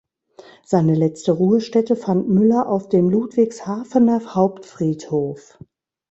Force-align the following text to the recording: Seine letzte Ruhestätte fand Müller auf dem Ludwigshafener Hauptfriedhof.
Seine 0.65 0.95
letzte 0.95 1.31
Ruhestätte 1.31 1.95
fand 1.95 2.27
Müller 2.27 2.67
auf 2.67 2.89
dem 2.89 3.07
Ludwigshafener 3.07 4.33
Hauptfriedhof. 4.33 5.59